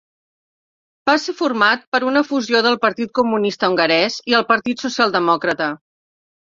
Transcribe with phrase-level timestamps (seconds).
[1.09, 5.75] Va ser format per una fusió del Partit Comunista Hongarès i el Partit Socialdemòcrata.